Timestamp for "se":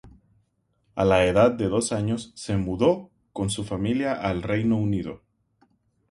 2.35-2.57